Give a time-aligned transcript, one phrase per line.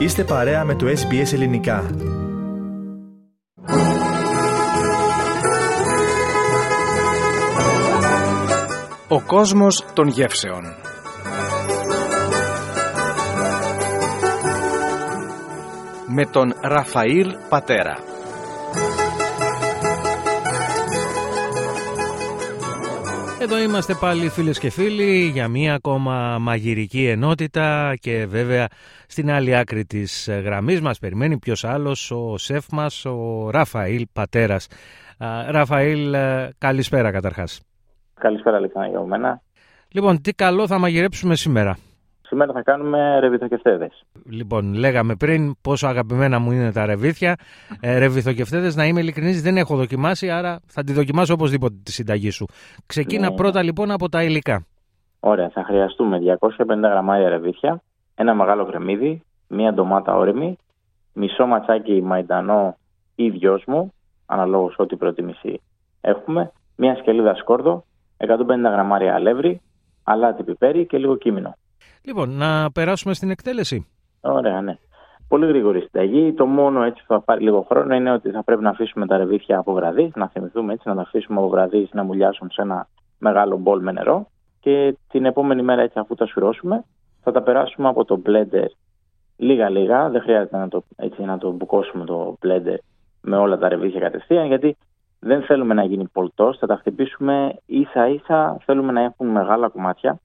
[0.00, 1.90] Είστε παρέα με το SBS Ελληνικά.
[9.08, 10.62] Ο κόσμος των γεύσεων.
[16.06, 17.96] Με τον Ραφαήλ Πατέρα.
[23.42, 28.68] Εδώ είμαστε πάλι φίλες και φίλοι για μία ακόμα μαγειρική ενότητα και βέβαια
[29.06, 34.66] στην άλλη άκρη της γραμμής μας περιμένει ποιος άλλος, ο σεφ μας, ο Ραφαήλ Πατέρας.
[35.48, 36.16] Ραφαήλ,
[36.58, 37.60] καλησπέρα καταρχάς.
[38.14, 39.42] Καλησπέρα λοιπόν για μένα.
[39.88, 41.76] Λοιπόν, τι καλό θα μαγειρέψουμε σήμερα.
[42.30, 44.04] Σήμερα θα κάνουμε ρεβιθοκεφτέδες.
[44.30, 47.36] Λοιπόν, λέγαμε πριν πόσο αγαπημένα μου είναι τα ρεβίθια.
[47.80, 52.30] Ε, ρεβιθοκεφτέδες, να είμαι ειλικρινής, δεν έχω δοκιμάσει, άρα θα τη δοκιμάσω οπωσδήποτε τη συνταγή
[52.30, 52.46] σου.
[52.86, 53.34] Ξεκίνα Ναι.
[53.34, 54.66] πρώτα λοιπόν από τα υλικά.
[55.20, 57.82] Ωραία, θα χρειαστούμε 250 γραμμάρια ρεβίθια,
[58.14, 60.56] ένα μεγάλο κρεμμύδι, μία ντομάτα όρημη,
[61.12, 62.76] μισό ματσάκι μαϊντανό
[63.14, 63.92] ή δυόσμου,
[64.26, 65.60] αναλόγως ό,τι προτίμηση
[66.00, 67.84] έχουμε, μία σκελίδα σκόρδο,
[68.16, 68.26] 150
[68.70, 69.60] γραμμάρια αλεύρι,
[70.04, 71.54] αλάτι πιπέρι και λίγο κίμινο.
[72.02, 73.86] Λοιπόν, να περάσουμε στην εκτέλεση.
[74.20, 74.78] Ωραία, ναι.
[75.28, 76.32] Πολύ γρήγορη συνταγή.
[76.32, 79.16] Το μόνο έτσι που θα πάρει λίγο χρόνο είναι ότι θα πρέπει να αφήσουμε τα
[79.16, 82.88] ρεβίθια από βραδύ, να θυμηθούμε έτσι, να τα αφήσουμε από βραδύ να μουλιάσουν σε ένα
[83.18, 84.26] μεγάλο μπολ με νερό.
[84.60, 86.84] Και την επόμενη μέρα, έτσι, αφού τα σουρώσουμε,
[87.22, 88.66] θα τα περάσουμε από το blender
[89.36, 90.08] λίγα-λίγα.
[90.08, 92.76] Δεν χρειάζεται να το, έτσι, να το μπουκώσουμε το blender
[93.20, 94.76] με όλα τα ρεβίθια κατευθείαν, γιατί
[95.18, 96.58] δεν θέλουμε να γίνει πολτός.
[96.58, 98.56] Θα τα χτυπήσουμε ίσα-ίσα.
[98.64, 100.20] Θέλουμε να έχουν μεγάλα κομμάτια.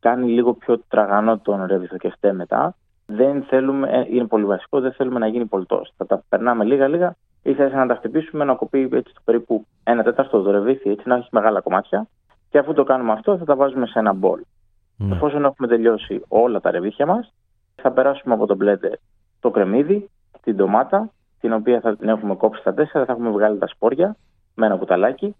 [0.00, 2.74] Κάνει λίγο πιο τραγανό τον ρεβιθοκεφτέ μετά
[3.06, 5.82] δεν θέλουμε, ε, είναι πολύ βασικό, δεν θέλουμε να γίνει πολτό.
[5.96, 10.02] Θα τα περνάμε λίγα-λίγα, ίσα ίσα να τα χτυπήσουμε, να κοπεί έτσι το περίπου ένα
[10.02, 12.06] τέταρτο το ρεβίθι, έτσι να έχει μεγάλα κομμάτια.
[12.50, 14.40] Και αφού το κάνουμε αυτό, θα τα βάζουμε σε ένα μπολ.
[14.96, 15.14] Ναι.
[15.14, 17.32] Εφόσον έχουμε τελειώσει όλα τα ρεβίθια μας,
[17.74, 18.94] θα περάσουμε από το blender
[19.40, 20.10] το κρεμμύδι,
[20.42, 24.16] την ντομάτα, την οποία θα την έχουμε κόψει στα τέσσερα, θα έχουμε βγάλει τα σπόρια
[24.54, 25.36] με ένα κουταλάκι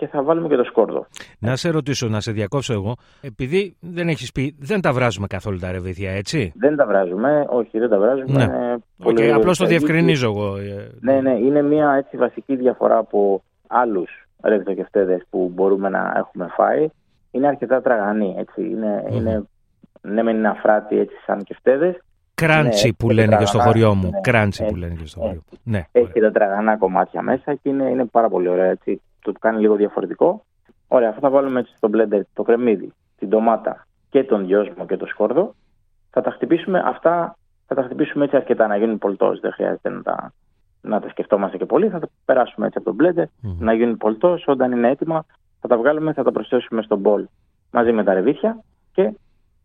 [0.00, 1.06] και θα βάλουμε και το σκόρδο.
[1.38, 5.58] Να σε ρωτήσω, να σε διακόψω εγώ, επειδή δεν έχεις πει, δεν τα βράζουμε καθόλου
[5.58, 8.32] τα ρεβίθια, έτσι; Δεν τα βράζουμε, όχι, δεν τα βράζουμε.
[8.32, 8.42] Ναι.
[8.42, 9.84] είναι Οκ, πολύ γρήγορη απλώς το συνταγή.
[9.84, 10.56] διευκρινίζω εγώ.
[10.56, 14.10] ε, Ναι, ναι, είναι μια έτσι βασική διαφορά από άλλους
[14.44, 16.88] ρεβιθοκεφτέδε που μπορούμε να έχουμε φάει.
[17.30, 18.60] Είναι αρκετά τραγανή, έτσι.
[18.70, 19.16] Είναι, Μμμ.
[19.16, 19.42] είναι,
[20.00, 21.94] ναι, μεν είναι αφράτη έτσι σαν κεφτέδες.
[22.34, 24.10] Κράντσι Ναι, που έχει λένε και στο τραγανά, χωριό μου.
[24.10, 25.28] ναι, Κράντσι που έχει, λένε και στο έχει.
[25.28, 25.58] χωριό μου.
[25.62, 26.12] Ναι, Έχει ωραία.
[26.12, 29.00] και τα τραγανά κομμάτια μέσα και είναι, είναι πάρα πολύ ωραία, έτσι.
[29.22, 30.44] Το κάνει λίγο διαφορετικό.
[30.88, 34.96] Ωραία, αυτό θα βάλουμε έτσι στο blender το κρεμμύδι, την ντομάτα και τον δυόσμο και
[34.96, 35.54] το σκόρδο.
[36.10, 37.36] Θα τα χτυπήσουμε αυτά,
[37.66, 39.40] θα τα χτυπήσουμε έτσι αρκετά να γίνουν πολτός.
[39.40, 40.32] Δεν χρειάζεται να τα,
[40.80, 41.88] να τα σκεφτόμαστε και πολύ.
[41.88, 43.56] Θα τα περάσουμε έτσι από το blender Μμμ.
[43.64, 44.44] να γίνουν πολτός.
[44.46, 45.24] Όταν είναι έτοιμα
[45.60, 47.26] θα τα βγάλουμε, θα τα προσθέσουμε στο μπολ
[47.70, 48.60] μαζί με τα ρεβίθια
[48.92, 49.12] και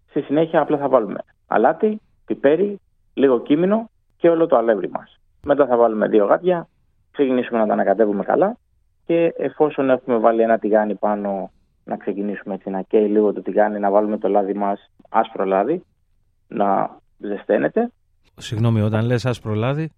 [0.09, 2.79] στη συνέχεια απλά θα βάλουμε αλάτι, πιπέρι,
[3.13, 5.19] λίγο κίμινο και όλο το αλεύρι μας.
[5.43, 6.67] Μετά θα βάλουμε δύο γάτια,
[7.11, 8.57] ξεκινήσουμε να τα ανακατεύουμε καλά
[9.05, 11.51] και εφόσον έχουμε βάλει ένα τηγάνι πάνω
[11.83, 15.83] να ξεκινήσουμε έτσι να καίει λίγο το τηγάνι, να βάλουμε το λάδι μας, άσπρο λάδι,
[16.47, 17.91] να ζεσταίνεται,
[18.37, 19.91] Συγγνώμη, όταν λες άσπρο λάδι.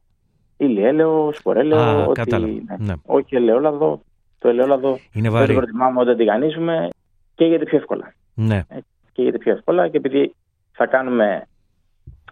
[0.58, 2.54] ηλιέλαιο, σπορέλαιο, Α, ό,τι- κατάλαβα.
[2.54, 2.76] ναι.
[2.78, 2.94] Ναι.
[3.06, 4.02] όχι ελαιόλαδο,
[4.40, 5.54] το ελαιόλαδο Είναι δεν το βαρύ.
[5.54, 6.90] προτιμάμε όταν τηγανίζουμε
[7.36, 8.14] και γιατί πιο εύκολα.
[8.34, 8.62] Ναι.
[9.12, 10.36] Και γιατί πιο εύκολα και επειδή
[10.72, 11.48] θα κάνουμε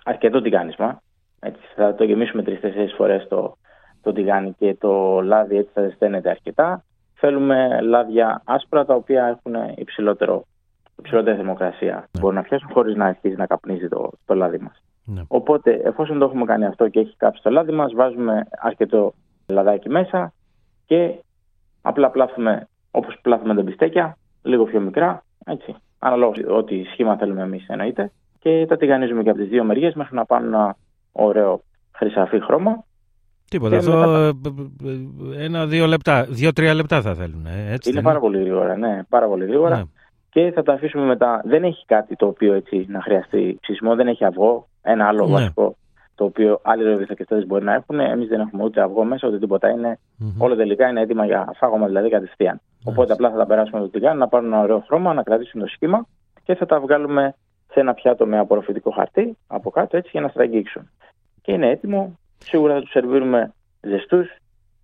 [0.03, 1.01] αρκετό τηγάνισμα,
[1.39, 3.57] έτσι, θα το γεμίσουμε τρει-τέσσερι φορές το,
[4.05, 6.83] το τηγάνι και το λάδι έτσι θα ζεσταίνεται αρκετά.
[7.13, 10.45] Θέλουμε λάδια άσπρα τα οποία έχουν υψηλότερο,
[10.99, 12.07] υψηλότερη θερμοκρασία.
[12.19, 14.83] Μπορούν να πιάσουν χωρίς να αρχίσει να καπνίζει το, το λάδι μας.
[15.05, 15.21] ναι.
[15.27, 19.13] Οπότε, εφόσον το έχουμε κάνει αυτό και έχει κάψει το λάδι μας, βάζουμε αρκετό
[19.47, 20.33] λαδάκι μέσα
[20.85, 21.15] και
[21.81, 27.67] απλά πλάθουμε όπως πλάθουμε τα μπιστέκια, λίγο πιο μικρά, έτσι, αναλόγως ό,τι σχήμα θέλουμε εμείς
[27.67, 30.77] εννοείται και τα τηγανίζουμε και από τις δύο μεριές μέχρι να πάρουν ένα
[31.11, 31.61] ωραίο
[31.91, 32.84] χρυσαφί χρώμα.
[33.49, 33.69] Τίποτα.
[33.69, 37.45] Και Αυτό μετά- ε, ε, ε, ένα-δύο λεπτά, δύο-τρία λεπτά θα θέλουν.
[37.45, 39.75] ε, Έτσι Είναι δεν πάρα πολύ γρήγορα, ναι, πάρα πολύ γρήγορα.
[39.77, 39.83] Ναι.
[40.29, 41.41] Και θα τα αφήσουμε μετά.
[41.45, 44.67] Δεν έχει κάτι το οποίο έτσι να χρειαστεί ψησμό, δεν έχει αυγό.
[44.81, 45.31] Ένα άλλο Ναι.
[45.31, 45.75] βασικό
[46.15, 47.99] το οποίο άλλοι ρεβιθοκεφτέ μπορεί να έχουν.
[47.99, 49.69] Εμείς δεν έχουμε ούτε αυγό μέσα ούτε τίποτα.
[49.69, 50.41] Είναι, Μμμ.
[50.41, 52.61] Όλα τελικά είναι έτοιμα για φάγωμα δηλαδή κατευθείαν.
[52.83, 55.67] Οπότε απλά θα τα περάσουμε το τηγάνι να πάρουν ένα ωραίο χρώμα, να κρατήσουν το
[55.67, 56.05] σχήμα
[56.43, 57.35] και θα τα βγάλουμε
[57.71, 60.89] σε ένα πιάτο με απορροφητικό χαρτί από κάτω έτσι για να στραγγίξουν.
[61.41, 62.19] Και είναι έτοιμο.
[62.45, 64.27] Σίγουρα θα τους σερβίρουμε ζεστούς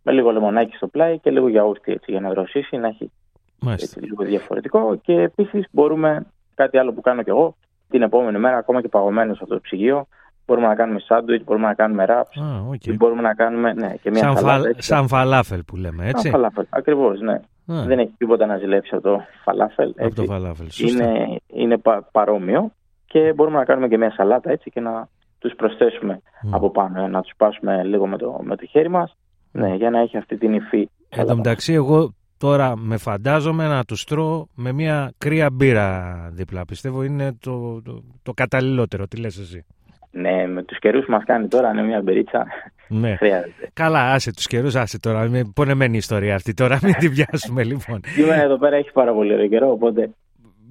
[0.04, 3.12] με λίγο λεμονάκι στο πλάι και λίγο γιαούρτι έτσι, για να δροσίσει, να έχει
[3.60, 3.86] Μάλιστα.
[3.98, 4.96] έτσι, λίγο διαφορετικό.
[4.96, 6.26] Και επίσης μπορούμε,
[6.56, 7.56] κάτι άλλο που κάνω κι εγώ,
[7.90, 10.08] την επόμενη μέρα, ακόμα και παγωμένος σε αυτό το ψυγείο,
[10.46, 12.96] μπορούμε να κάνουμε σάντουιτς, μπορούμε να κάνουμε wrap, Α, οκ.
[12.96, 14.62] μπορούμε να κάνουμε ναι, και μια Σαν, σαλάτα.
[14.62, 14.82] φα- έτσι.
[14.88, 16.66] σαν φαλάφελ που λέμε, έτσι; Σαν φαλάφελ.
[16.70, 17.34] Ακριβώς, ναι.
[17.34, 19.90] Α, Δεν έχει τίποτα να ζηλέψει από το φαλάφελ.
[19.90, 20.26] από το έτσι.
[20.26, 20.70] φαλάφελ.
[20.72, 21.04] Σωστά.
[21.04, 22.72] είναι, είναι πα- παρόμοιο
[23.06, 25.08] και μπορούμε να κάνουμε και μια σαλάτα έτσι και να
[25.42, 26.22] τους προσθέσουμε
[26.52, 29.18] από πάνω, να τους πάσουμε λίγο με το, με το χέρι μας,
[29.52, 30.90] ναι, για να έχει αυτή την υφή.
[31.10, 36.66] Εν τω μεταξύ εγώ τώρα με φαντάζομαι να τους τρώω με μια κρύα μπύρα δίπλα.
[36.66, 39.08] Πιστεύω είναι το, το, το καταλληλότερο.
[39.08, 39.66] Τι λες εσύ.
[40.12, 42.48] Ναι, με τους καιρούς που μας κάνει τώρα είναι μια μπερίτσα.
[42.88, 43.16] Ναι.
[43.22, 43.70] Χρειάζεται.
[43.74, 45.26] Καλά, άσε τους καιρούς, άσε τώρα.
[45.26, 48.00] Είναι πονεμένη η ιστορία αυτή τώρα, μην την πιάσουμε λοιπόν.
[48.06, 50.10] Σήμερα εδώ πέρα έχει πάρα πολύ ωραίο καιρό, οπότε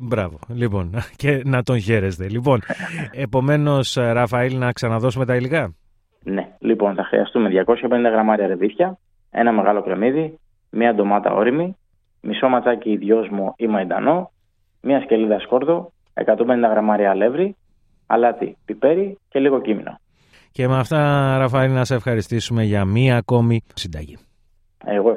[0.02, 0.38] Μπράβο.
[0.48, 2.28] Λοιπόν, και να τον χαίρεστε.
[2.28, 2.60] Λοιπόν,
[3.12, 5.74] επομένως, Ραφαήλ, να ξαναδώσουμε τα υλικά.
[6.24, 8.98] Ναι, λοιπόν, θα χρειαστούμε 250 γραμμάρια ρεβίθια,
[9.30, 10.38] ένα μεγάλο κρεμμύδι,
[10.70, 11.76] μία ντομάτα όρημη,
[12.20, 14.30] μισό ματσάκι δυόσμο ή μαϊντανό,
[14.80, 16.24] μία σκελίδα σκόρδο, 150
[16.70, 17.56] γραμμάρια αλεύρι,
[18.06, 19.98] αλάτι, πιπέρι και λίγο κίμινο.
[20.52, 20.98] Και με αυτά,
[21.38, 24.18] Ραφαήλ, να σε ευχαριστήσουμε για μία ακόμη συνταγή.
[24.84, 25.16] Εγώ